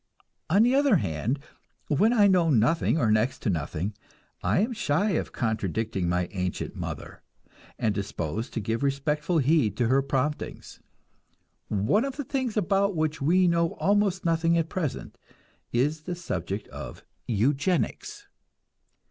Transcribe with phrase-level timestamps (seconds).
[0.49, 1.37] On the other hand,
[1.87, 3.93] when I know nothing or next to nothing,
[4.41, 7.21] I am shy of contradicting my ancient mother,
[7.77, 10.79] and disposed to give respectful heed to her promptings.
[11.67, 15.19] One of the things about which we know almost nothing at present
[15.71, 18.25] is the subject of eugenics.